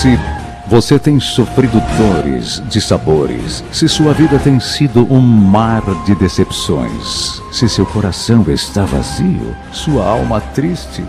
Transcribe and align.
Se 0.00 0.18
você 0.66 0.98
tem 0.98 1.20
sofrido 1.20 1.78
dores 1.98 2.62
de 2.70 2.80
sabores, 2.80 3.62
se 3.70 3.86
sua 3.86 4.14
vida 4.14 4.38
tem 4.38 4.58
sido 4.58 5.06
um 5.12 5.20
mar 5.20 5.82
de 6.06 6.14
decepções, 6.14 7.42
se 7.52 7.68
seu 7.68 7.84
coração 7.84 8.42
está 8.48 8.86
vazio, 8.86 9.54
sua 9.70 10.06
alma 10.06 10.40
triste, 10.40 11.04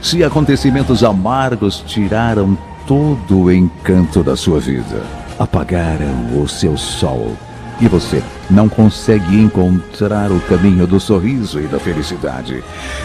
se 0.00 0.24
acontecimentos 0.24 1.04
amargos 1.04 1.84
tiraram 1.86 2.56
todo 2.86 3.40
o 3.40 3.52
encanto 3.52 4.22
da 4.22 4.34
sua 4.34 4.58
vida, 4.58 5.04
apagaram 5.38 6.40
o 6.42 6.48
seu 6.48 6.78
sol 6.78 7.36
e 7.78 7.88
você 7.88 8.22
não 8.50 8.70
consegue 8.70 9.38
encontrar 9.38 10.32
o 10.32 10.40
caminho 10.40 10.86
do 10.86 10.98
sorriso 10.98 11.60
e 11.60 11.66
da 11.66 11.78
felicidade. 11.78 12.64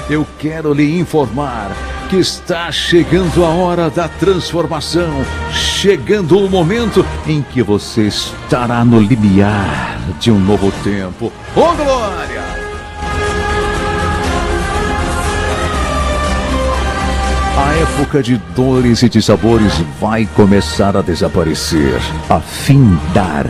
Eu 0.10 0.26
quero 0.40 0.74
lhe 0.74 0.98
informar 0.98 1.76
que 2.10 2.18
está 2.18 2.72
chegando 2.72 3.44
a 3.44 3.50
hora 3.50 3.90
da 3.90 4.08
transformação, 4.08 5.26
chegando 5.52 6.38
o 6.38 6.50
momento 6.50 7.06
em 7.26 7.42
que 7.42 7.64
você 7.64 8.04
estará 8.04 8.86
no 8.86 9.00
limiar 9.00 10.00
de 10.20 10.32
um 10.32 10.40
novo 10.40 10.72
tempo. 10.84 11.32
Oh 11.56 11.74
glória! 11.74 12.44
A 17.58 17.74
época 17.76 18.22
de 18.22 18.38
dores 18.56 19.02
e 19.02 19.10
de 19.10 19.22
sabores 19.22 19.74
vai 20.00 20.28
começar 20.36 20.96
a 20.96 21.02
desaparecer, 21.02 22.00
a 22.30 22.40
findar, 22.40 23.48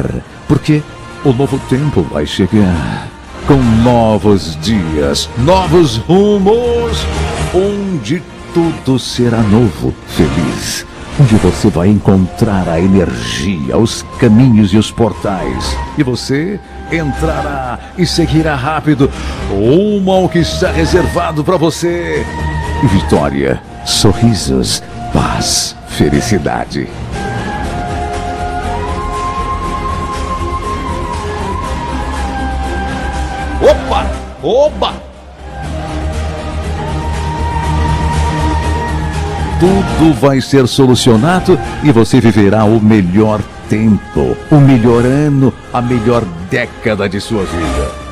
porque 0.47 0.81
o 1.25 1.33
novo 1.33 1.59
tempo 1.67 2.03
vai 2.03 2.25
chegar 2.25 3.09
com 3.47 3.57
novos 3.83 4.57
dias, 4.61 5.29
novos 5.37 5.97
rumos, 5.97 7.05
onde 7.53 8.21
tudo 8.55 8.97
será 8.97 9.39
novo, 9.39 9.93
feliz. 10.07 10.87
Onde 11.19 11.35
você 11.35 11.69
vai 11.69 11.89
encontrar 11.89 12.69
a 12.69 12.79
energia, 12.79 13.77
os 13.77 14.01
caminhos 14.17 14.71
e 14.71 14.77
os 14.77 14.89
portais. 14.89 15.75
E 15.97 16.03
você 16.03 16.57
entrará 16.89 17.77
e 17.97 18.05
seguirá 18.05 18.55
rápido 18.55 19.11
rumo 19.49 20.09
ao 20.09 20.29
que 20.29 20.39
está 20.39 20.71
reservado 20.71 21.43
para 21.43 21.57
você. 21.57 22.25
Vitória, 22.93 23.61
sorrisos, 23.85 24.81
paz, 25.11 25.75
felicidade. 25.89 26.87
Opa! 33.61 34.09
Oba! 34.41 35.04
Tudo 39.65 40.13
vai 40.13 40.39
ser 40.41 40.67
solucionado 40.67 41.57
e 41.83 41.91
você 41.91 42.21
viverá 42.21 42.65
o 42.65 42.79
melhor 42.79 43.41
tempo, 43.67 44.37
o 44.51 44.55
melhor 44.57 45.03
ano, 45.03 45.51
a 45.73 45.81
melhor 45.81 46.23
década 46.51 47.09
de 47.09 47.19
sua 47.19 47.43
vida. 47.45 48.05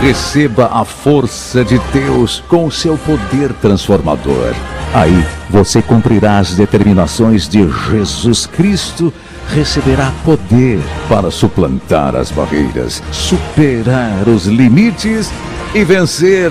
Receba 0.00 0.66
a 0.72 0.84
força 0.84 1.64
de 1.64 1.78
Deus 1.92 2.42
com 2.48 2.66
o 2.66 2.72
seu 2.72 2.98
poder 2.98 3.52
transformador. 3.52 4.71
Aí 4.94 5.24
você 5.48 5.80
cumprirá 5.80 6.38
as 6.38 6.54
determinações 6.54 7.48
de 7.48 7.66
Jesus 7.90 8.46
Cristo, 8.46 9.12
receberá 9.48 10.12
poder 10.24 10.80
para 11.08 11.30
suplantar 11.30 12.14
as 12.14 12.30
barreiras, 12.30 13.02
superar 13.10 14.28
os 14.28 14.46
limites 14.46 15.32
e 15.74 15.82
vencer. 15.82 16.50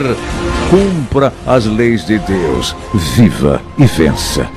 Cumpra 0.69 1.31
as 1.45 1.65
leis 1.65 2.05
de 2.05 2.17
Deus, 2.19 2.75
viva 3.15 3.61
e 3.77 3.85
vença. 3.85 4.47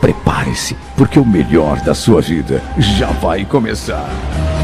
Prepare-se, 0.00 0.76
porque 0.96 1.18
o 1.18 1.24
melhor 1.24 1.80
da 1.80 1.94
sua 1.94 2.22
vida 2.22 2.62
já 2.78 3.08
vai 3.08 3.44
começar. 3.44 4.08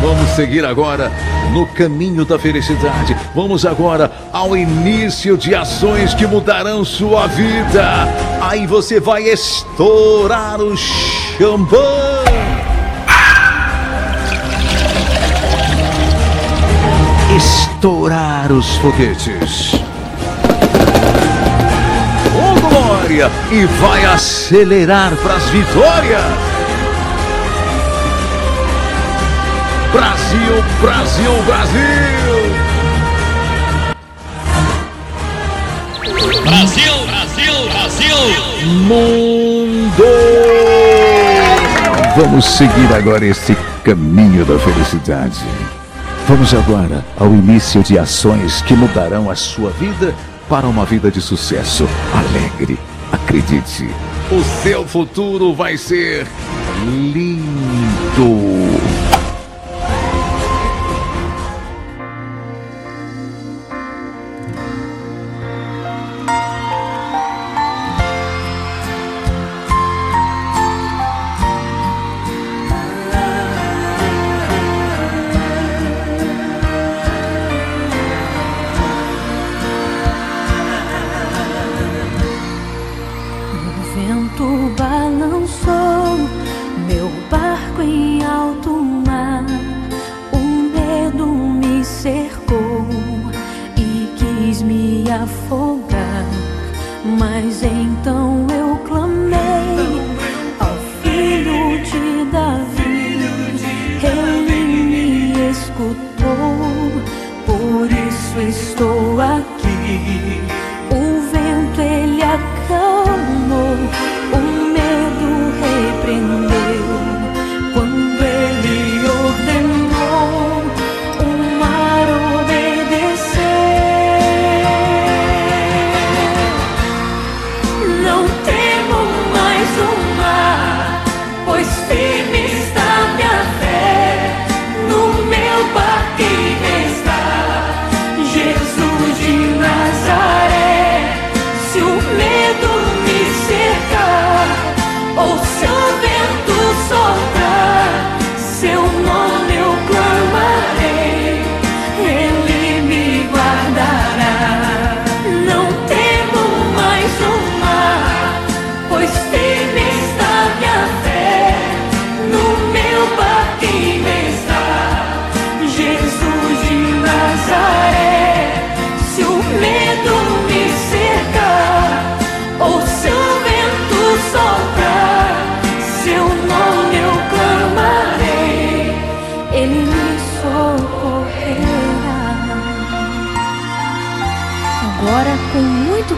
Vamos 0.00 0.30
seguir 0.30 0.64
agora 0.64 1.12
no 1.52 1.66
caminho 1.66 2.24
da 2.24 2.38
felicidade. 2.38 3.14
Vamos 3.34 3.66
agora 3.66 4.10
ao 4.32 4.56
início 4.56 5.36
de 5.36 5.54
ações 5.54 6.14
que 6.14 6.26
mudarão 6.26 6.84
sua 6.84 7.26
vida. 7.26 8.08
Aí 8.40 8.66
você 8.66 8.98
vai 8.98 9.24
estourar 9.24 10.58
o 10.60 10.74
champanhe. 10.76 11.80
Estourar 17.36 18.50
os 18.52 18.76
foguetes. 18.76 19.74
Oh, 22.34 22.68
glória! 22.68 23.30
E 23.52 23.66
vai 23.80 24.04
acelerar 24.06 25.14
para 25.16 25.34
as 25.34 25.44
vitórias. 25.50 26.49
Brasil, 29.92 30.64
Brasil, 30.80 31.42
Brasil! 31.46 31.80
Brasil, 36.44 37.06
Brasil, 37.06 37.68
Brasil! 37.70 38.16
Mundo! 38.86 40.04
Vamos 42.16 42.44
seguir 42.44 42.94
agora 42.94 43.26
esse 43.26 43.56
caminho 43.82 44.44
da 44.44 44.56
felicidade. 44.60 45.40
Vamos 46.28 46.54
agora 46.54 47.04
ao 47.18 47.28
início 47.34 47.82
de 47.82 47.98
ações 47.98 48.62
que 48.62 48.74
mudarão 48.74 49.28
a 49.28 49.34
sua 49.34 49.70
vida 49.70 50.14
para 50.48 50.68
uma 50.68 50.84
vida 50.84 51.10
de 51.10 51.20
sucesso. 51.20 51.88
Alegre, 52.14 52.78
acredite. 53.10 53.88
O 54.30 54.44
seu 54.62 54.86
futuro 54.86 55.52
vai 55.52 55.76
ser 55.76 56.28
lindo. 56.86 58.59
The. 102.30 102.59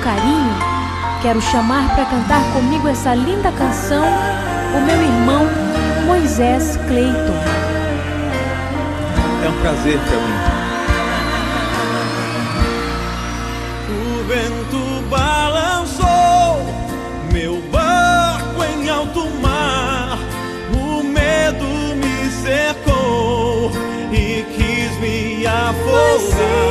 Carinho, 0.02 0.56
quero 1.22 1.40
chamar 1.40 1.94
para 1.94 2.04
cantar 2.04 2.42
comigo 2.52 2.88
essa 2.88 3.14
linda 3.14 3.52
canção 3.52 4.04
o 4.74 4.80
meu 4.80 5.00
irmão 5.00 5.46
Moisés 6.06 6.76
Cleiton. 6.88 7.38
É 9.44 9.48
um 9.48 9.60
prazer 9.60 9.98
para 9.98 10.16
mim. 10.16 10.52
O 13.88 14.24
vento 14.26 15.02
balançou 15.08 16.66
meu 17.32 17.62
barco 17.70 18.64
em 18.64 18.90
alto 18.90 19.28
mar, 19.40 20.18
o 20.74 21.02
medo 21.02 21.64
me 21.96 22.30
cercou 22.30 23.70
e 24.12 24.44
quis 24.56 24.98
me 24.98 25.46
afogar. 25.46 26.61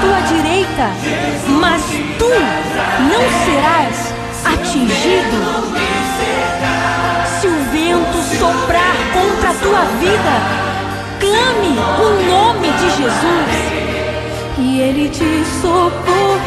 Tua 0.00 0.20
direita, 0.20 0.90
mas 1.60 1.82
tu 2.18 2.30
não 3.10 3.22
serás 3.44 4.14
atingido. 4.44 5.38
Se 7.40 7.46
o 7.46 7.56
vento 7.70 8.18
soprar 8.38 8.96
contra 9.12 9.50
a 9.50 9.54
tua 9.54 9.84
vida, 10.00 10.34
clame 11.18 11.78
o 11.98 12.08
nome 12.30 12.68
de 12.72 12.88
Jesus. 12.96 13.52
E 14.58 14.80
ele 14.80 15.08
te 15.08 15.44
socorrerá. 15.60 16.39